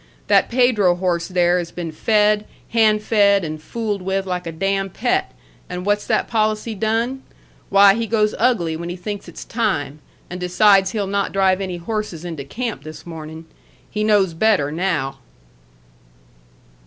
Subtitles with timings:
[0.25, 4.89] That Pedro horse there has been fed, hand fed, and fooled with like a damn
[4.89, 5.31] pet,
[5.69, 7.21] and what's that policy done?
[7.69, 11.77] Why, he goes ugly when he thinks it's time, and decides he'll not drive any
[11.77, 13.45] horses into camp this morning.
[13.91, 15.19] He knows better now."